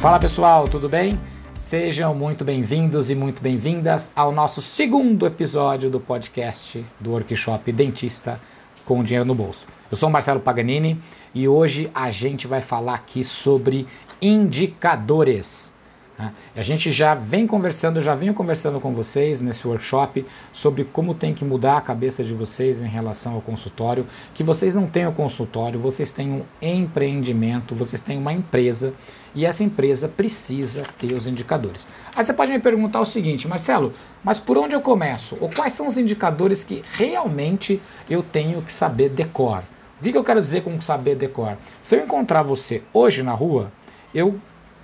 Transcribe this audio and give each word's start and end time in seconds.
Fala 0.00 0.18
pessoal, 0.18 0.66
tudo 0.66 0.88
bem? 0.88 1.20
Sejam 1.52 2.14
muito 2.14 2.42
bem-vindos 2.42 3.10
e 3.10 3.14
muito 3.14 3.42
bem-vindas 3.42 4.12
ao 4.16 4.32
nosso 4.32 4.62
segundo 4.62 5.26
episódio 5.26 5.90
do 5.90 6.00
podcast 6.00 6.82
do 6.98 7.10
Workshop 7.10 7.70
Dentista 7.70 8.40
com 8.86 9.04
Dinheiro 9.04 9.26
no 9.26 9.34
Bolso. 9.34 9.66
Eu 9.90 9.98
sou 9.98 10.08
o 10.08 10.12
Marcelo 10.12 10.40
Paganini 10.40 10.98
e 11.34 11.46
hoje 11.46 11.90
a 11.94 12.10
gente 12.10 12.46
vai 12.46 12.62
falar 12.62 12.94
aqui 12.94 13.22
sobre 13.22 13.86
indicadores. 14.22 15.74
Né? 16.20 16.32
A 16.54 16.62
gente 16.62 16.92
já 16.92 17.14
vem 17.14 17.46
conversando, 17.46 18.02
já 18.02 18.14
venho 18.14 18.34
conversando 18.34 18.78
com 18.78 18.92
vocês 18.92 19.40
nesse 19.40 19.66
workshop 19.66 20.26
sobre 20.52 20.84
como 20.84 21.14
tem 21.14 21.32
que 21.32 21.44
mudar 21.46 21.78
a 21.78 21.80
cabeça 21.80 22.22
de 22.22 22.34
vocês 22.34 22.80
em 22.80 22.86
relação 22.86 23.34
ao 23.34 23.40
consultório, 23.40 24.06
que 24.34 24.44
vocês 24.44 24.74
não 24.74 24.86
têm 24.86 25.06
o 25.06 25.12
consultório, 25.12 25.80
vocês 25.80 26.12
têm 26.12 26.30
um 26.30 26.42
empreendimento, 26.60 27.74
vocês 27.74 28.02
têm 28.02 28.18
uma 28.18 28.34
empresa 28.34 28.92
e 29.34 29.46
essa 29.46 29.64
empresa 29.64 30.08
precisa 30.08 30.84
ter 30.98 31.14
os 31.14 31.26
indicadores. 31.26 31.88
Aí 32.14 32.22
você 32.22 32.34
pode 32.34 32.52
me 32.52 32.58
perguntar 32.58 33.00
o 33.00 33.06
seguinte, 33.06 33.48
Marcelo, 33.48 33.94
mas 34.22 34.38
por 34.38 34.58
onde 34.58 34.74
eu 34.74 34.82
começo? 34.82 35.38
Ou 35.40 35.48
quais 35.48 35.72
são 35.72 35.86
os 35.86 35.96
indicadores 35.96 36.62
que 36.62 36.84
realmente 36.92 37.80
eu 38.10 38.22
tenho 38.22 38.60
que 38.60 38.72
saber 38.72 39.08
decor? 39.08 39.62
O 39.98 40.02
que, 40.02 40.16
eu 40.16 40.24
quero 40.24 40.40
dizer 40.40 40.62
com 40.62 40.80
saber 40.80 41.14
decor? 41.14 41.56
Se 41.82 41.96
eu 41.96 42.02
encontrar 42.02 42.42
você 42.42 42.82
hoje 42.92 43.22
na 43.22 43.32
rua, 43.32 43.70
eu 44.14 44.40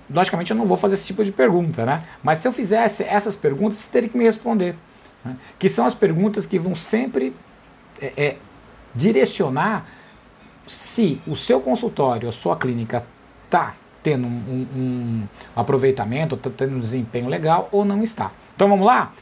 logicamente 0.09 0.51
eu 0.51 0.57
não 0.57 0.65
vou 0.65 0.77
fazer 0.77 0.95
esse 0.95 1.05
tipo 1.05 1.23
de 1.23 1.31
pergunta, 1.31 1.85
né? 1.85 2.03
Mas 2.23 2.39
se 2.39 2.47
eu 2.47 2.51
fizesse 2.51 3.03
essas 3.03 3.35
perguntas, 3.35 3.77
você 3.77 3.91
teria 3.91 4.09
que 4.09 4.17
me 4.17 4.23
responder. 4.23 4.75
Né? 5.23 5.35
Que 5.59 5.69
são 5.69 5.85
as 5.85 5.93
perguntas 5.93 6.45
que 6.45 6.57
vão 6.57 6.75
sempre 6.75 7.35
é, 8.01 8.13
é, 8.17 8.37
direcionar 8.93 9.85
se 10.65 11.21
o 11.25 11.35
seu 11.35 11.61
consultório, 11.61 12.27
a 12.27 12.31
sua 12.31 12.55
clínica 12.55 13.05
está 13.45 13.75
tendo 14.03 14.27
um, 14.27 14.67
um, 14.75 14.79
um 14.79 15.27
aproveitamento, 15.55 16.35
está 16.35 16.49
tendo 16.49 16.77
um 16.77 16.79
desempenho 16.79 17.27
legal 17.27 17.67
ou 17.71 17.83
não 17.83 18.03
está. 18.03 18.31
Então 18.55 18.67
vamos 18.67 18.85
lá? 18.85 19.13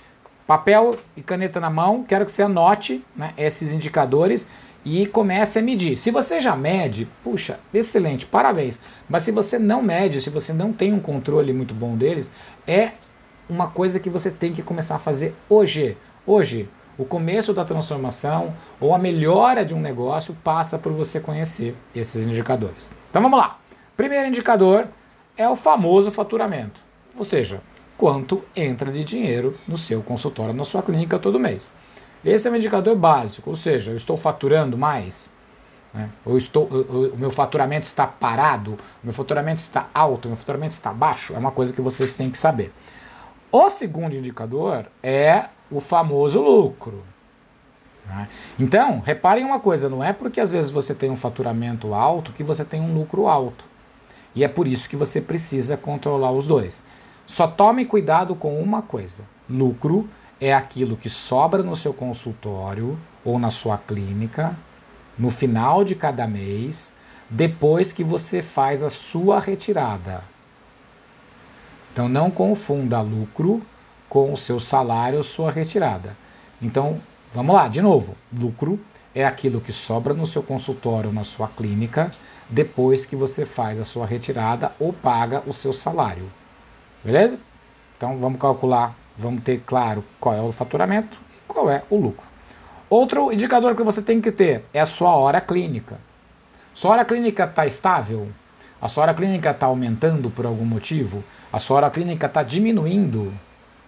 Papel 0.46 1.00
e 1.18 1.22
caneta 1.22 1.60
na 1.60 1.70
mão, 1.70 2.04
quero 2.04 2.26
que 2.26 2.32
você 2.32 2.44
anote 2.44 3.04
né, 3.16 3.34
esses 3.38 3.74
indicadores 3.74 4.48
e 4.86 5.08
comece 5.08 5.58
a 5.58 5.62
medir. 5.64 5.98
Se 5.98 6.12
você 6.12 6.40
já 6.40 6.56
mede, 6.56 7.08
puxa, 7.24 7.60
excelente, 7.74 8.26
parabéns. 8.26 8.80
Mas 9.10 9.24
se 9.24 9.32
você 9.32 9.58
não 9.58 9.82
mede, 9.82 10.22
se 10.22 10.30
você 10.30 10.54
não 10.54 10.72
tem 10.72 10.94
um 10.94 11.00
controle 11.00 11.52
muito 11.52 11.74
bom 11.74 11.98
deles, 11.98 12.32
é 12.68 12.92
uma 13.50 13.68
coisa 13.68 14.00
que 14.00 14.10
você 14.10 14.30
tem 14.30 14.54
que 14.54 14.62
começar 14.62 14.96
a 14.96 15.00
fazer 15.00 15.36
hoje. 15.50 15.98
Hoje, 16.26 16.70
o 16.98 17.04
começo 17.04 17.52
da 17.52 17.66
transformação 17.66 18.54
ou 18.80 18.94
a 18.94 19.00
melhora 19.00 19.66
de 19.66 19.74
um 19.74 19.82
negócio 19.82 20.38
passa 20.44 20.78
por 20.78 20.94
você 20.94 21.20
conhecer 21.20 21.76
esses 21.94 22.28
indicadores. 22.28 22.90
Então 23.10 23.22
vamos 23.22 23.40
lá. 23.40 23.60
Primeiro 23.98 24.28
indicador 24.28 24.88
é 25.36 25.50
o 25.50 25.56
famoso 25.56 26.12
faturamento, 26.12 26.80
ou 27.18 27.24
seja, 27.24 27.62
quanto 27.98 28.44
entra 28.56 28.92
de 28.92 29.04
dinheiro 29.04 29.56
no 29.68 29.78
seu 29.78 30.02
consultório, 30.02 30.54
na 30.54 30.64
sua 30.64 30.84
clínica 30.84 31.18
todo 31.18 31.40
mês. 31.40 31.72
Esse 32.26 32.48
é 32.48 32.52
um 32.52 32.56
indicador 32.56 32.96
básico, 32.96 33.52
ou 33.52 33.56
seja, 33.56 33.92
eu 33.92 33.98
estou 33.98 34.18
faturando 34.18 34.76
mais, 34.76 35.30
né? 35.94 36.10
ou 36.26 36.38
estou, 36.38 36.66
o 36.66 37.16
meu 37.16 37.32
faturamento 37.32 37.86
está 37.86 38.08
parado, 38.08 38.72
o 38.72 39.06
meu 39.06 39.14
faturamento 39.14 39.62
está 39.62 39.90
alto, 39.94 40.26
o 40.26 40.30
meu 40.30 40.38
faturamento 40.38 40.74
está 40.74 40.92
baixo, 40.92 41.36
é 41.36 41.38
uma 41.38 41.52
coisa 41.52 41.72
que 41.72 41.82
vocês 41.82 42.16
têm 42.16 42.32
que 42.32 42.38
saber. 42.38 42.74
O 43.52 43.70
segundo 43.70 44.16
indicador 44.16 44.88
é 45.04 45.46
o 45.70 45.80
famoso 45.80 46.42
lucro. 46.42 47.04
Né? 48.08 48.28
Então, 48.60 49.00
reparem 49.00 49.46
uma 49.46 49.60
coisa, 49.60 49.88
não 49.88 50.04
é 50.04 50.12
porque 50.12 50.42
às 50.42 50.52
vezes 50.52 50.72
você 50.72 50.96
tem 50.96 51.12
um 51.12 51.16
faturamento 51.16 51.94
alto 51.94 52.34
que 52.34 52.44
você 52.44 52.66
tem 52.66 52.82
um 52.82 52.94
lucro 52.94 53.28
alto. 53.28 53.66
E 54.34 54.44
é 54.44 54.48
por 54.48 54.68
isso 54.68 54.90
que 54.90 54.96
você 54.96 55.22
precisa 55.22 55.78
controlar 55.78 56.32
os 56.32 56.48
dois. 56.48 56.84
Só 57.26 57.48
tome 57.48 57.86
cuidado 57.86 58.36
com 58.36 58.62
uma 58.62 58.82
coisa: 58.82 59.24
lucro 59.50 60.10
é 60.40 60.54
aquilo 60.54 60.98
que 60.98 61.10
sobra 61.10 61.64
no 61.64 61.76
seu 61.76 61.94
consultório 61.94 62.98
ou 63.24 63.40
na 63.40 63.50
sua 63.50 63.78
clínica 63.78 64.56
no 65.18 65.30
final 65.30 65.84
de 65.84 65.96
cada 65.96 66.28
mês, 66.28 66.94
depois 67.30 67.94
que 67.94 68.04
você 68.04 68.42
faz 68.42 68.84
a 68.84 68.90
sua 68.90 69.40
retirada. 69.40 70.24
Então 71.92 72.10
não 72.10 72.30
confunda 72.30 73.02
lucro 73.02 73.62
com 74.10 74.32
o 74.32 74.38
seu 74.38 74.60
salário 74.60 75.18
ou 75.18 75.24
sua 75.24 75.52
retirada. 75.52 76.16
Então, 76.62 77.02
vamos 77.34 77.56
lá, 77.56 77.68
de 77.68 77.82
novo. 77.82 78.16
Lucro 78.32 78.80
é 79.14 79.26
aquilo 79.26 79.62
que 79.62 79.72
sobra 79.72 80.14
no 80.14 80.26
seu 80.26 80.44
consultório 80.44 81.08
ou 81.08 81.14
na 81.14 81.24
sua 81.24 81.48
clínica 81.48 82.12
depois 82.50 83.06
que 83.06 83.16
você 83.16 83.46
faz 83.46 83.80
a 83.80 83.86
sua 83.86 84.06
retirada 84.06 84.74
ou 84.80 84.94
paga 84.94 85.42
o 85.48 85.54
seu 85.54 85.74
salário. 85.74 86.30
Beleza? 87.04 87.40
Então 87.98 88.20
vamos 88.20 88.40
calcular 88.40 88.96
vamos 89.18 89.44
ter 89.44 89.62
claro 89.66 90.04
qual 90.20 90.36
é 90.36 90.42
o 90.42 90.52
faturamento 90.52 91.18
e 91.34 91.40
qual 91.48 91.70
é 91.70 91.84
o 91.90 91.98
lucro. 91.98 92.26
Outro 92.90 93.32
indicador 93.32 93.76
que 93.76 93.84
você 93.84 94.02
tem 94.02 94.22
que 94.22 94.32
ter 94.32 94.66
é 94.74 94.80
a 94.80 94.86
sua 94.86 95.16
hora 95.16 95.42
clínica. 95.42 95.98
Sua 96.74 96.92
hora 96.92 97.06
clínica 97.06 97.46
está 97.46 97.66
estável? 97.66 98.30
A 98.82 98.88
sua 98.88 99.04
hora 99.04 99.14
clínica 99.14 99.52
está 99.52 99.66
aumentando 99.66 100.30
por 100.30 100.46
algum 100.46 100.66
motivo? 100.66 101.24
A 101.52 101.58
sua 101.58 101.78
hora 101.78 101.90
clínica 101.90 102.28
está 102.28 102.44
diminuindo? 102.44 103.34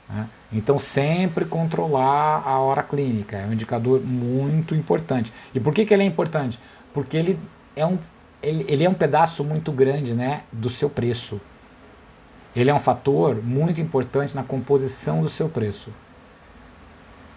Né? 0.10 0.28
Então, 0.52 0.80
sempre 0.80 1.46
controlar 1.46 2.42
a 2.46 2.60
hora 2.60 2.82
clínica 2.82 3.38
é 3.38 3.46
um 3.46 3.54
indicador 3.54 4.02
muito 4.02 4.74
importante. 4.74 5.32
E 5.54 5.60
por 5.60 5.74
que, 5.74 5.86
que 5.86 5.94
ele 5.94 6.04
é 6.04 6.06
importante? 6.06 6.60
Porque 6.94 7.18
ele 7.18 7.40
é 7.76 7.86
um, 7.86 7.98
ele, 8.42 8.66
ele 8.68 8.84
é 8.86 8.90
um 8.90 8.94
pedaço 8.94 9.44
muito 9.44 9.72
grande 9.72 10.14
né, 10.14 10.44
do 10.52 10.70
seu 10.70 10.90
preço 10.90 11.42
ele 12.62 12.72
é 12.72 12.74
um 12.74 12.80
fator 12.80 13.36
muito 13.44 13.80
importante 13.80 14.36
na 14.36 14.42
composição 14.42 15.22
do 15.22 15.30
seu 15.30 15.48
preço. 15.48 15.92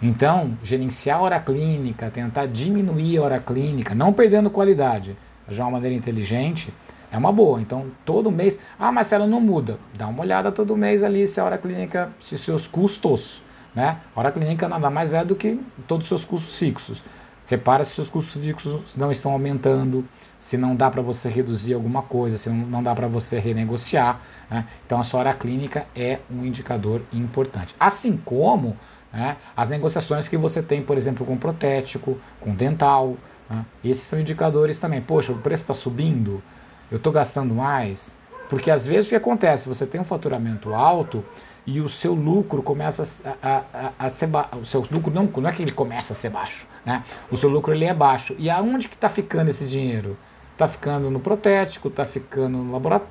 Então, 0.02 0.56
gerenciar 0.64 1.18
a 1.18 1.22
hora 1.22 1.40
clínica, 1.40 2.10
tentar 2.10 2.46
diminuir 2.46 3.18
a 3.18 3.22
hora 3.22 3.38
clínica, 3.38 3.94
não 3.94 4.14
perdendo 4.14 4.48
qualidade, 4.48 5.14
de 5.46 5.60
uma 5.60 5.72
maneira 5.72 5.94
inteligente, 5.94 6.72
é 7.12 7.18
uma 7.18 7.30
boa. 7.30 7.60
Então, 7.60 7.88
todo 8.02 8.30
mês, 8.30 8.58
ah, 8.78 8.90
mas 8.90 9.12
ela 9.12 9.26
não 9.26 9.42
muda, 9.42 9.78
dá 9.92 10.08
uma 10.08 10.22
olhada 10.22 10.50
todo 10.50 10.74
mês 10.74 11.02
ali 11.02 11.26
se 11.26 11.38
a 11.38 11.44
hora 11.44 11.58
clínica, 11.58 12.10
se 12.18 12.38
seus 12.38 12.66
custos, 12.66 13.44
né? 13.74 13.98
A 14.16 14.20
hora 14.20 14.32
clínica 14.32 14.68
nada 14.68 14.88
mais 14.88 15.12
é 15.12 15.22
do 15.22 15.36
que 15.36 15.60
todos 15.86 16.04
os 16.04 16.08
seus 16.08 16.24
custos 16.24 16.56
fixos. 16.56 17.04
Repara 17.46 17.84
se 17.84 17.92
seus 17.92 18.08
custos 18.08 18.40
fixos 18.40 18.96
não 18.96 19.12
estão 19.12 19.32
aumentando, 19.32 20.02
se 20.40 20.56
não 20.56 20.74
dá 20.74 20.90
para 20.90 21.02
você 21.02 21.28
reduzir 21.28 21.74
alguma 21.74 22.00
coisa, 22.00 22.38
se 22.38 22.48
não 22.48 22.82
dá 22.82 22.94
para 22.94 23.06
você 23.06 23.38
renegociar. 23.38 24.18
Né? 24.50 24.64
Então 24.86 24.98
a 24.98 25.04
sua 25.04 25.20
hora 25.20 25.34
clínica 25.34 25.86
é 25.94 26.18
um 26.30 26.46
indicador 26.46 27.02
importante. 27.12 27.74
Assim 27.78 28.16
como 28.16 28.74
né, 29.12 29.36
as 29.54 29.68
negociações 29.68 30.26
que 30.26 30.38
você 30.38 30.62
tem, 30.62 30.82
por 30.82 30.96
exemplo, 30.96 31.26
com 31.26 31.36
protético, 31.36 32.18
com 32.40 32.54
dental. 32.54 33.18
Né? 33.50 33.66
Esses 33.84 34.04
são 34.04 34.18
indicadores 34.18 34.80
também. 34.80 35.02
Poxa, 35.02 35.30
o 35.30 35.38
preço 35.38 35.64
está 35.64 35.74
subindo, 35.74 36.42
eu 36.90 36.96
estou 36.96 37.12
gastando 37.12 37.54
mais. 37.54 38.18
Porque 38.48 38.70
às 38.70 38.86
vezes 38.86 39.06
o 39.06 39.08
que 39.10 39.16
acontece? 39.16 39.68
Você 39.68 39.86
tem 39.86 40.00
um 40.00 40.04
faturamento 40.04 40.72
alto 40.72 41.22
e 41.66 41.82
o 41.82 41.88
seu 41.88 42.14
lucro 42.14 42.62
começa 42.62 43.02
a, 43.42 43.48
a, 43.48 43.62
a, 43.74 44.06
a 44.06 44.10
ser 44.10 44.28
baixo. 44.28 44.56
O 44.56 44.64
seu 44.64 44.84
lucro 44.90 45.12
não, 45.12 45.24
não 45.26 45.50
é 45.50 45.52
que 45.52 45.60
ele 45.62 45.70
começa 45.70 46.14
a 46.14 46.16
ser 46.16 46.30
baixo, 46.30 46.66
né? 46.84 47.04
O 47.30 47.36
seu 47.36 47.50
lucro 47.50 47.74
ele 47.74 47.84
é 47.84 47.92
baixo. 47.92 48.34
E 48.38 48.48
aonde 48.48 48.88
que 48.88 48.94
está 48.94 49.10
ficando 49.10 49.50
esse 49.50 49.66
dinheiro? 49.66 50.16
Está 50.60 50.68
ficando 50.68 51.10
no 51.10 51.20
protético, 51.20 51.88
está 51.88 52.04
ficando 52.04 52.58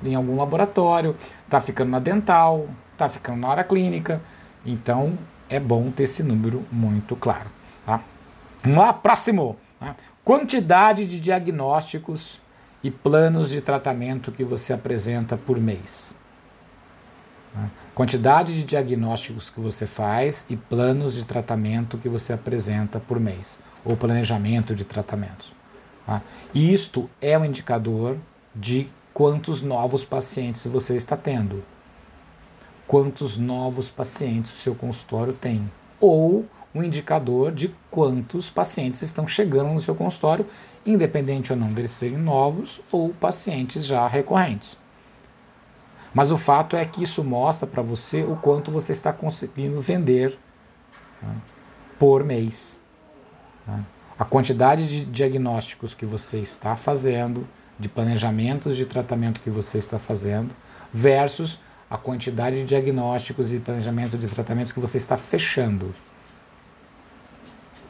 em 0.04 0.14
algum 0.14 0.36
laboratório, 0.36 1.16
está 1.44 1.60
ficando 1.60 1.90
na 1.90 1.98
dental, 1.98 2.68
está 2.92 3.08
ficando 3.08 3.40
na 3.40 3.48
área 3.48 3.64
clínica. 3.64 4.22
Então 4.64 5.18
é 5.48 5.58
bom 5.58 5.90
ter 5.90 6.04
esse 6.04 6.22
número 6.22 6.64
muito 6.70 7.16
claro. 7.16 7.50
Tá? 7.84 8.04
Vamos 8.62 8.78
lá, 8.78 8.92
próximo. 8.92 9.56
Né? 9.80 9.96
Quantidade 10.22 11.04
de 11.04 11.18
diagnósticos 11.18 12.40
e 12.84 12.88
planos 12.88 13.50
de 13.50 13.60
tratamento 13.60 14.30
que 14.30 14.44
você 14.44 14.72
apresenta 14.72 15.36
por 15.36 15.58
mês. 15.58 16.14
Né? 17.52 17.68
Quantidade 17.96 18.54
de 18.54 18.62
diagnósticos 18.62 19.50
que 19.50 19.58
você 19.58 19.88
faz 19.88 20.46
e 20.48 20.56
planos 20.56 21.14
de 21.14 21.24
tratamento 21.24 21.98
que 21.98 22.08
você 22.08 22.32
apresenta 22.32 23.00
por 23.00 23.18
mês, 23.18 23.58
ou 23.84 23.96
planejamento 23.96 24.72
de 24.72 24.84
tratamentos. 24.84 25.58
Tá? 26.10 26.22
Isto 26.52 27.08
é 27.22 27.38
um 27.38 27.44
indicador 27.44 28.18
de 28.52 28.90
quantos 29.14 29.62
novos 29.62 30.04
pacientes 30.04 30.66
você 30.66 30.96
está 30.96 31.16
tendo, 31.16 31.62
quantos 32.84 33.36
novos 33.36 33.90
pacientes 33.90 34.52
o 34.52 34.56
seu 34.60 34.74
consultório 34.74 35.32
tem, 35.32 35.70
ou 36.00 36.44
um 36.74 36.82
indicador 36.82 37.52
de 37.52 37.72
quantos 37.88 38.50
pacientes 38.50 39.02
estão 39.02 39.28
chegando 39.28 39.72
no 39.72 39.80
seu 39.80 39.94
consultório, 39.94 40.44
independente 40.84 41.52
ou 41.52 41.58
não 41.58 41.72
deles 41.72 41.92
serem 41.92 42.18
novos 42.18 42.80
ou 42.90 43.10
pacientes 43.10 43.86
já 43.86 44.04
recorrentes. 44.08 44.80
Mas 46.12 46.32
o 46.32 46.36
fato 46.36 46.74
é 46.74 46.84
que 46.84 47.04
isso 47.04 47.22
mostra 47.22 47.68
para 47.68 47.82
você 47.82 48.24
o 48.24 48.34
quanto 48.34 48.72
você 48.72 48.90
está 48.90 49.12
conseguindo 49.12 49.80
vender 49.80 50.36
né, 51.22 51.36
por 52.00 52.24
mês. 52.24 52.82
Né 53.64 53.84
a 54.20 54.24
quantidade 54.26 54.86
de 54.86 55.06
diagnósticos 55.06 55.94
que 55.94 56.04
você 56.04 56.40
está 56.40 56.76
fazendo, 56.76 57.48
de 57.78 57.88
planejamentos 57.88 58.76
de 58.76 58.84
tratamento 58.84 59.40
que 59.40 59.48
você 59.48 59.78
está 59.78 59.98
fazendo, 59.98 60.54
versus 60.92 61.58
a 61.88 61.96
quantidade 61.96 62.56
de 62.56 62.66
diagnósticos 62.66 63.50
e 63.50 63.58
planejamento 63.58 64.18
de 64.18 64.28
tratamentos 64.28 64.72
que 64.72 64.78
você 64.78 64.98
está 64.98 65.16
fechando. 65.16 65.94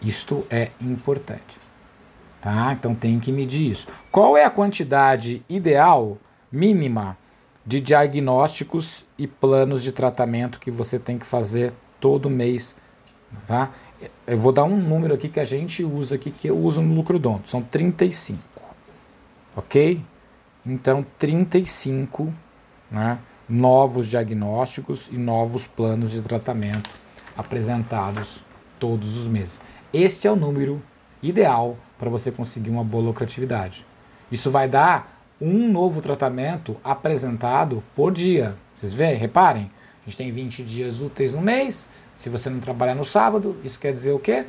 Isto 0.01 0.47
é 0.49 0.71
importante. 0.81 1.59
Tá? 2.41 2.75
Então 2.75 2.95
tem 2.95 3.19
que 3.19 3.33
medir 3.33 3.69
isso. 3.69 3.89
Qual 4.13 4.37
é 4.37 4.45
a 4.45 4.51
quantidade 4.51 5.43
ideal, 5.49 6.17
mínima, 6.53 7.19
de 7.67 7.81
diagnósticos 7.81 9.05
e 9.19 9.27
planos 9.27 9.83
de 9.83 9.91
tratamento 9.91 10.61
que 10.61 10.71
você 10.71 10.97
tem 10.97 11.19
que 11.19 11.27
fazer 11.27 11.73
todo 11.99 12.31
mês? 12.31 12.77
Tá? 13.49 13.71
Eu 14.27 14.39
vou 14.39 14.53
dar 14.53 14.65
um 14.65 14.77
número 14.77 15.15
aqui 15.15 15.29
que 15.29 15.41
a 15.41 15.45
gente 15.45 15.85
usa 15.85 16.15
aqui, 16.15 16.31
que 16.31 16.49
eu 16.49 16.59
uso 16.59 16.81
no 16.81 16.95
Lucrodonto. 16.95 17.49
São 17.49 17.63
35. 17.63 18.41
Ok? 19.57 20.03
Então, 20.65 21.05
35 21.19 22.33
né, 22.91 23.19
novos 23.49 24.09
diagnósticos 24.09 25.09
e 25.11 25.19
novos 25.19 25.67
planos 25.67 26.13
de 26.13 26.23
tratamento 26.23 26.91
apresentados 27.37 28.41
todos 28.79 29.17
os 29.17 29.27
meses. 29.27 29.61
Este 29.93 30.29
é 30.29 30.31
o 30.31 30.37
número 30.37 30.83
ideal 31.23 31.77
para 31.99 32.09
você 32.09 32.31
conseguir 32.31 32.71
uma 32.71 32.85
boa 32.85 33.05
lucratividade. 33.05 33.85
Isso 34.31 34.51
vai 34.51 34.69
dar 34.69 35.21
um 35.41 35.71
novo 35.71 36.01
tratamento 36.01 36.77
apresentado 36.85 37.83
por 37.95 38.13
dia. 38.13 38.57
Vocês 38.75 38.95
veem? 38.95 39.17
Reparem, 39.17 39.71
a 40.07 40.09
gente 40.09 40.17
tem 40.17 40.33
20 40.33 40.63
dias 40.63 41.01
úteis 41.01 41.35
no 41.35 41.41
mês. 41.41 41.89
Se 42.15 42.29
você 42.29 42.49
não 42.49 42.61
trabalhar 42.61 42.95
no 42.95 43.05
sábado, 43.05 43.57
isso 43.63 43.79
quer 43.79 43.93
dizer 43.93 44.13
o 44.13 44.19
quê? 44.19 44.47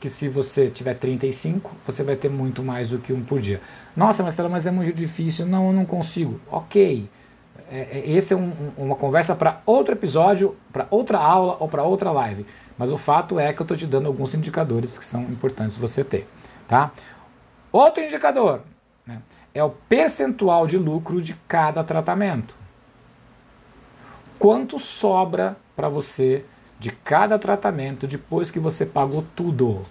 Que 0.00 0.08
se 0.08 0.28
você 0.28 0.68
tiver 0.68 0.94
35, 0.94 1.70
você 1.86 2.02
vai 2.02 2.16
ter 2.16 2.28
muito 2.28 2.62
mais 2.62 2.90
do 2.90 2.98
que 2.98 3.12
um 3.12 3.22
por 3.22 3.40
dia. 3.40 3.60
Nossa, 3.96 4.22
Marcelo, 4.22 4.50
mas 4.50 4.66
é 4.66 4.70
muito 4.70 4.94
difícil. 4.94 5.46
Não, 5.46 5.68
eu 5.68 5.72
não 5.72 5.84
consigo. 5.84 6.40
Ok. 6.50 7.08
É, 7.70 7.98
é, 7.98 8.10
esse 8.10 8.34
é 8.34 8.36
um, 8.36 8.52
uma 8.76 8.96
conversa 8.96 9.34
para 9.34 9.60
outro 9.64 9.94
episódio, 9.94 10.56
para 10.72 10.86
outra 10.90 11.18
aula 11.18 11.56
ou 11.60 11.68
para 11.68 11.82
outra 11.82 12.10
live. 12.10 12.46
Mas 12.76 12.90
o 12.90 12.98
fato 12.98 13.38
é 13.38 13.52
que 13.52 13.60
eu 13.60 13.64
estou 13.64 13.76
te 13.76 13.86
dando 13.86 14.06
alguns 14.06 14.34
indicadores 14.34 14.98
que 14.98 15.04
são 15.04 15.22
importantes 15.22 15.76
você 15.76 16.02
ter. 16.02 16.26
Tá? 16.66 16.92
Outro 17.70 18.02
indicador 18.02 18.62
né, 19.06 19.22
é 19.54 19.62
o 19.62 19.70
percentual 19.70 20.66
de 20.66 20.76
lucro 20.76 21.22
de 21.22 21.34
cada 21.46 21.84
tratamento. 21.84 22.54
Quanto 24.44 24.78
sobra 24.78 25.56
para 25.74 25.88
você 25.88 26.44
de 26.78 26.90
cada 26.90 27.38
tratamento 27.38 28.06
depois 28.06 28.50
que 28.50 28.58
você 28.58 28.84
pagou 28.84 29.24
tudo? 29.34 29.86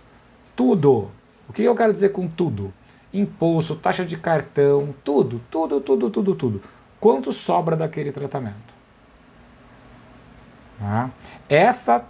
Tudo. 0.55 1.09
O 1.50 1.53
que 1.53 1.63
eu 1.63 1.75
quero 1.75 1.91
dizer 1.91 2.09
com 2.09 2.27
tudo? 2.27 2.71
Imposto, 3.11 3.75
taxa 3.75 4.05
de 4.05 4.15
cartão, 4.15 4.94
tudo, 5.03 5.41
tudo, 5.50 5.81
tudo, 5.81 6.07
tudo, 6.11 6.35
tudo. 6.35 6.61
Quanto 7.00 7.33
sobra 7.33 7.75
daquele 7.75 8.11
tratamento? 8.11 8.75
Tá? 10.77 11.09
Essa 11.50 12.05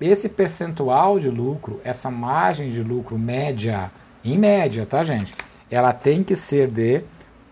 esse 0.00 0.28
percentual 0.28 1.18
de 1.18 1.28
lucro, 1.28 1.80
essa 1.82 2.12
margem 2.12 2.70
de 2.70 2.80
lucro 2.80 3.18
média, 3.18 3.90
em 4.24 4.38
média, 4.38 4.86
tá, 4.86 5.02
gente? 5.02 5.34
Ela 5.68 5.92
tem 5.92 6.22
que 6.22 6.36
ser 6.36 6.70
de 6.70 7.02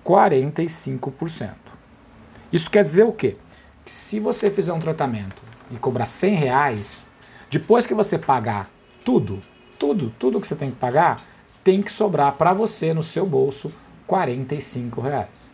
45%. 0.05 1.51
Isso 2.53 2.71
quer 2.71 2.85
dizer 2.85 3.03
o 3.03 3.13
quê? 3.13 3.37
Que 3.87 3.91
se 3.91 4.21
você 4.21 4.51
fizer 4.51 4.75
um 4.75 4.81
tratamento 4.81 5.41
e 5.71 5.77
cobrar 5.77 6.09
100 6.09 6.35
reais, 6.35 7.09
depois 7.51 7.87
que 7.87 7.95
você 7.95 8.19
pagar 8.19 8.69
tudo, 9.03 9.41
tudo, 9.79 10.13
tudo 10.19 10.39
que 10.39 10.47
você 10.47 10.55
tem 10.55 10.71
que 10.71 10.77
pagar, 10.77 11.23
tem 11.65 11.81
que 11.81 11.91
sobrar 11.91 12.33
para 12.33 12.53
você 12.53 12.93
no 12.93 13.03
seu 13.03 13.25
bolso 13.25 13.73
45 14.07 15.01
reais. 15.01 15.51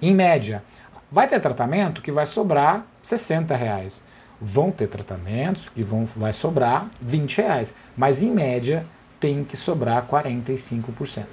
Em 0.00 0.14
média, 0.14 0.62
vai 1.10 1.26
ter 1.26 1.40
tratamento 1.40 2.00
que 2.00 2.12
vai 2.12 2.24
sobrar 2.24 2.86
60 3.02 3.56
reais 3.56 4.06
vão 4.40 4.70
ter 4.70 4.88
tratamentos 4.88 5.68
que 5.68 5.82
vão, 5.82 6.04
vai 6.04 6.32
sobrar 6.32 6.88
20 7.00 7.38
reais, 7.38 7.74
mas 7.96 8.22
em 8.22 8.30
média 8.30 8.86
tem 9.18 9.42
que 9.42 9.56
sobrar 9.56 10.06
45%. 10.06 11.24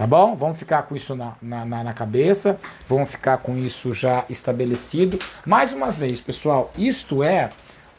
Tá 0.00 0.06
bom? 0.06 0.34
Vamos 0.34 0.58
ficar 0.58 0.84
com 0.84 0.96
isso 0.96 1.14
na, 1.14 1.34
na, 1.42 1.84
na, 1.84 1.92
cabeça, 1.92 2.58
vamos 2.88 3.10
ficar 3.10 3.36
com 3.36 3.54
isso 3.54 3.92
já 3.92 4.24
estabelecido. 4.30 5.18
Mais 5.44 5.74
uma 5.74 5.90
vez, 5.90 6.22
pessoal, 6.22 6.72
isto 6.78 7.22
é 7.22 7.50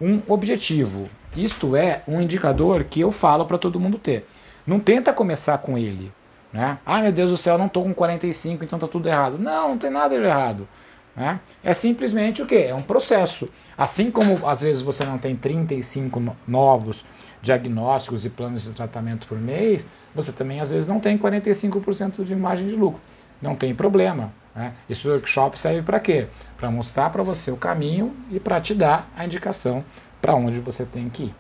um 0.02 0.20
objetivo, 0.28 1.08
isto 1.38 1.76
é 1.76 2.02
um 2.08 2.20
indicador 2.20 2.86
que 2.86 3.02
eu 3.02 3.12
falo 3.12 3.46
para 3.46 3.60
todo 3.60 3.80
mundo 3.80 4.00
ter. 4.00 4.28
Não 4.66 4.80
tenta 4.80 5.14
começar 5.14 5.60
com 5.60 5.78
ele. 5.78 6.12
Né? 6.52 6.80
Ah, 6.84 7.02
meu 7.02 7.12
Deus 7.12 7.30
do 7.30 7.38
céu, 7.38 7.56
não 7.56 7.68
estou 7.68 7.84
com 7.84 7.94
45, 7.94 8.64
então 8.64 8.80
tá 8.80 8.88
tudo 8.88 9.08
errado. 9.08 9.38
Não, 9.38 9.70
não 9.70 9.78
tem 9.78 9.92
nada 9.92 10.18
de 10.18 10.26
errado. 10.26 10.68
Né? 11.16 11.40
É 11.64 11.72
simplesmente 11.72 12.42
o 12.42 12.48
que? 12.48 12.56
É 12.56 12.74
um 12.74 12.82
processo. 12.82 13.48
Assim 13.78 14.10
como 14.10 14.48
às 14.48 14.62
vezes 14.62 14.82
você 14.82 15.04
não 15.04 15.20
tem 15.20 15.36
35 15.36 16.36
novos 16.48 17.06
diagnósticos 17.42 18.26
e 18.26 18.30
planos 18.30 18.64
de 18.64 18.72
tratamento 18.72 19.28
por 19.28 19.40
mês, 19.40 19.88
você 20.14 20.32
também 20.32 20.60
às 20.60 20.72
vezes 20.72 20.88
não 20.88 21.00
tem 21.00 21.18
45% 21.18 22.24
de 22.24 22.36
margem 22.36 22.68
de 22.68 22.76
lucro. 22.76 23.02
Não 23.42 23.56
tem 23.56 23.74
problema. 23.74 24.32
Né? 24.56 24.74
Esse 24.90 25.08
workshop 25.08 25.60
serve 25.60 25.82
para 25.82 26.00
quê? 26.00 26.28
Para 26.58 26.70
mostrar 26.70 27.10
para 27.10 27.24
você 27.24 27.50
o 27.52 27.58
caminho 27.58 28.16
e 28.30 28.40
para 28.40 28.62
te 28.62 28.76
dar 28.76 29.10
a 29.16 29.26
indicação 29.26 29.84
para 30.22 30.36
onde 30.36 30.60
você 30.60 30.86
tem 30.86 31.10
que 31.10 31.24
ir. 31.24 31.36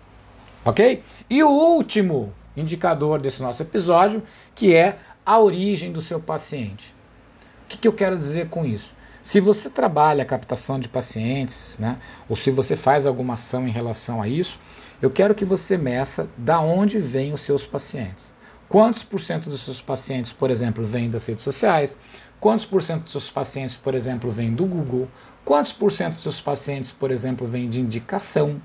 Ok? 0.65 1.03
E 1.29 1.43
o 1.43 1.49
último 1.49 2.33
indicador 2.55 3.21
desse 3.21 3.41
nosso 3.41 3.61
episódio, 3.61 4.23
que 4.55 4.73
é 4.75 4.97
a 5.25 5.39
origem 5.39 5.91
do 5.91 6.01
seu 6.01 6.19
paciente. 6.19 6.93
O 7.65 7.67
que, 7.69 7.77
que 7.77 7.87
eu 7.87 7.93
quero 7.93 8.17
dizer 8.17 8.49
com 8.49 8.65
isso? 8.65 8.93
Se 9.21 9.39
você 9.39 9.69
trabalha 9.69 10.23
a 10.23 10.25
captação 10.25 10.79
de 10.79 10.89
pacientes, 10.89 11.77
né, 11.79 11.97
ou 12.27 12.35
se 12.35 12.49
você 12.49 12.75
faz 12.75 13.05
alguma 13.05 13.35
ação 13.35 13.67
em 13.67 13.71
relação 13.71 14.21
a 14.21 14.27
isso, 14.27 14.59
eu 15.01 15.09
quero 15.09 15.33
que 15.35 15.45
você 15.45 15.77
meça 15.77 16.29
da 16.37 16.59
onde 16.59 16.99
vêm 16.99 17.33
os 17.33 17.41
seus 17.41 17.65
pacientes. 17.65 18.31
Quantos 18.69 19.03
por 19.03 19.19
cento 19.19 19.49
dos 19.49 19.61
seus 19.61 19.81
pacientes, 19.81 20.31
por 20.31 20.49
exemplo, 20.49 20.85
vêm 20.85 21.09
das 21.09 21.25
redes 21.25 21.43
sociais? 21.43 21.97
Quantos 22.39 22.65
por 22.65 22.81
cento 22.81 23.03
dos 23.03 23.11
seus 23.11 23.29
pacientes, 23.29 23.75
por 23.75 23.93
exemplo, 23.93 24.31
vêm 24.31 24.53
do 24.53 24.65
Google? 24.65 25.07
Quantos 25.43 25.73
por 25.73 25.91
cento 25.91 26.15
dos 26.15 26.23
seus 26.23 26.39
pacientes, 26.39 26.91
por 26.91 27.11
exemplo, 27.11 27.45
vêm 27.47 27.69
de 27.69 27.81
indicação? 27.81 28.61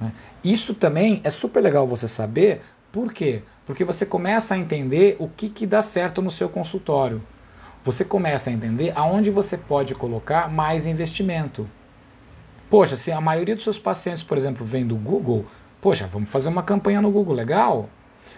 Né? 0.00 0.12
Isso 0.44 0.74
também 0.74 1.20
é 1.24 1.30
super 1.30 1.62
legal 1.62 1.86
você 1.86 2.08
saber, 2.08 2.60
por 2.92 3.12
quê? 3.12 3.42
Porque 3.64 3.84
você 3.84 4.04
começa 4.04 4.54
a 4.54 4.58
entender 4.58 5.16
o 5.18 5.28
que, 5.28 5.48
que 5.48 5.66
dá 5.66 5.80
certo 5.80 6.20
no 6.20 6.30
seu 6.30 6.48
consultório 6.48 7.22
você 7.84 8.04
começa 8.04 8.50
a 8.50 8.52
entender 8.52 8.92
aonde 8.94 9.30
você 9.30 9.56
pode 9.56 9.94
colocar 9.94 10.50
mais 10.50 10.86
investimento. 10.86 11.66
Poxa, 12.70 12.96
se 12.96 13.10
a 13.10 13.20
maioria 13.20 13.56
dos 13.56 13.64
seus 13.64 13.80
pacientes, 13.80 14.22
por 14.22 14.38
exemplo, 14.38 14.64
vem 14.64 14.86
do 14.86 14.94
Google, 14.94 15.44
poxa, 15.80 16.06
vamos 16.06 16.30
fazer 16.30 16.48
uma 16.48 16.62
campanha 16.62 17.02
no 17.02 17.10
Google, 17.10 17.34
legal. 17.34 17.90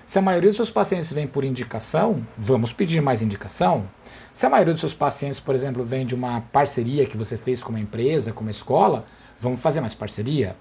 Se 0.06 0.18
a 0.18 0.22
maioria 0.22 0.48
dos 0.48 0.56
seus 0.56 0.70
pacientes 0.70 1.12
vem 1.12 1.26
por 1.26 1.44
indicação, 1.44 2.26
vamos 2.36 2.72
pedir 2.72 3.02
mais 3.02 3.20
indicação. 3.20 3.86
Se 4.32 4.46
a 4.46 4.48
maioria 4.48 4.72
dos 4.72 4.80
seus 4.80 4.94
pacientes, 4.94 5.38
por 5.38 5.54
exemplo, 5.54 5.84
vem 5.84 6.06
de 6.06 6.14
uma 6.14 6.40
parceria 6.50 7.04
que 7.04 7.16
você 7.16 7.36
fez 7.36 7.62
com 7.62 7.68
uma 7.68 7.80
empresa, 7.80 8.32
com 8.32 8.40
uma 8.40 8.50
escola, 8.50 9.04
vamos 9.38 9.60
fazer 9.60 9.82
mais 9.82 9.94
parceria. 9.94 10.56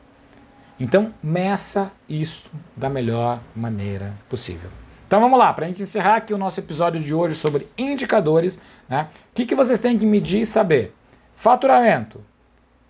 Então, 0.77 1.13
meça 1.23 1.91
isso 2.09 2.51
da 2.75 2.89
melhor 2.89 3.39
maneira 3.55 4.13
possível. 4.27 4.69
Então 5.07 5.19
vamos 5.19 5.37
lá, 5.37 5.53
para 5.53 5.65
a 5.65 5.67
gente 5.67 5.83
encerrar 5.83 6.15
aqui 6.15 6.33
o 6.33 6.37
nosso 6.37 6.59
episódio 6.59 7.01
de 7.01 7.13
hoje 7.13 7.35
sobre 7.35 7.67
indicadores, 7.77 8.59
né? 8.87 9.09
O 9.31 9.35
que, 9.35 9.45
que 9.45 9.55
vocês 9.55 9.79
têm 9.81 9.97
que 9.97 10.05
medir 10.05 10.41
e 10.41 10.45
saber? 10.45 10.95
Faturamento, 11.35 12.23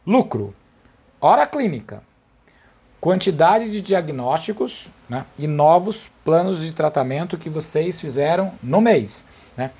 lucro, 0.06 0.54
hora 1.22 1.46
clínica, 1.46 2.02
quantidade 3.00 3.70
de 3.70 3.82
diagnósticos 3.82 4.90
né? 5.08 5.26
e 5.38 5.48
novos 5.48 6.10
planos 6.26 6.62
de 6.62 6.74
tratamento 6.74 7.38
que 7.38 7.50
vocês 7.50 8.02
fizeram 8.02 8.54
no 8.62 8.82
mês. 8.82 9.26
Né? 9.56 9.72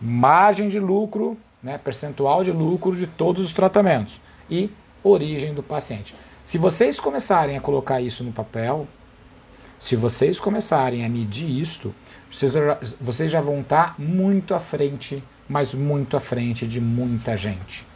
Margem 0.00 0.68
de 0.68 0.80
lucro, 0.80 1.36
né? 1.62 1.78
percentual 1.78 2.42
de 2.42 2.50
lucro 2.50 2.96
de 2.96 3.06
todos 3.06 3.44
os 3.44 3.52
tratamentos 3.52 4.18
e 4.50 4.70
origem 5.04 5.52
do 5.52 5.62
paciente. 5.62 6.14
Se 6.42 6.56
vocês 6.56 6.98
começarem 6.98 7.56
a 7.56 7.60
colocar 7.60 8.00
isso 8.00 8.24
no 8.24 8.32
papel, 8.32 8.86
se 9.78 9.94
vocês 9.94 10.40
começarem 10.40 11.04
a 11.04 11.08
medir 11.08 11.48
isto, 11.48 11.94
vocês, 12.30 12.54
vocês 13.00 13.30
já 13.30 13.40
vão 13.40 13.60
estar 13.60 13.94
muito 13.98 14.54
à 14.54 14.58
frente, 14.58 15.22
mas 15.48 15.74
muito 15.74 16.16
à 16.16 16.20
frente 16.20 16.66
de 16.66 16.80
muita 16.80 17.36
gente. 17.36 17.86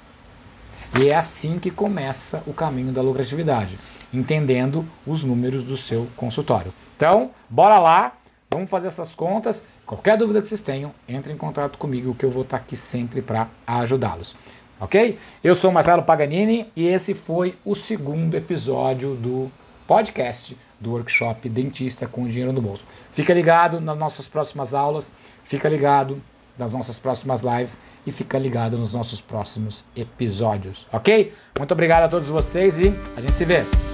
E 1.00 1.08
é 1.08 1.14
assim 1.14 1.58
que 1.58 1.70
começa 1.70 2.42
o 2.46 2.52
caminho 2.52 2.92
da 2.92 3.00
lucratividade, 3.00 3.78
entendendo 4.12 4.86
os 5.06 5.24
números 5.24 5.64
do 5.64 5.76
seu 5.76 6.06
consultório. 6.16 6.72
Então, 6.96 7.30
bora 7.48 7.78
lá, 7.78 8.12
vamos 8.50 8.68
fazer 8.68 8.88
essas 8.88 9.14
contas. 9.14 9.66
Qualquer 9.86 10.18
dúvida 10.18 10.40
que 10.40 10.46
vocês 10.46 10.60
tenham, 10.60 10.94
entre 11.08 11.32
em 11.32 11.36
contato 11.36 11.78
comigo 11.78 12.14
que 12.14 12.24
eu 12.24 12.30
vou 12.30 12.42
estar 12.42 12.58
aqui 12.58 12.76
sempre 12.76 13.22
para 13.22 13.48
ajudá-los. 13.66 14.36
Ok? 14.78 15.18
Eu 15.42 15.54
sou 15.54 15.72
Marcelo 15.72 16.02
Paganini 16.02 16.70
e 16.76 16.86
esse 16.86 17.14
foi 17.14 17.54
o 17.64 17.74
segundo 17.74 18.34
episódio 18.34 19.14
do 19.14 19.50
podcast 19.86 20.56
do 20.78 20.90
workshop 20.90 21.48
Dentista 21.48 22.06
com 22.06 22.26
Dinheiro 22.26 22.52
no 22.52 22.60
Bolso. 22.60 22.84
Fica 23.12 23.32
ligado 23.32 23.80
nas 23.80 23.96
nossas 23.96 24.26
próximas 24.26 24.74
aulas, 24.74 25.12
fica 25.44 25.68
ligado 25.68 26.20
nas 26.62 26.72
nossas 26.72 26.98
próximas 26.98 27.42
lives 27.42 27.78
e 28.06 28.12
fica 28.12 28.38
ligado 28.38 28.78
nos 28.78 28.92
nossos 28.92 29.20
próximos 29.20 29.84
episódios, 29.96 30.86
ok? 30.92 31.32
Muito 31.58 31.72
obrigado 31.72 32.04
a 32.04 32.08
todos 32.08 32.28
vocês 32.28 32.78
e 32.78 32.94
a 33.16 33.20
gente 33.20 33.34
se 33.34 33.44
vê. 33.44 33.91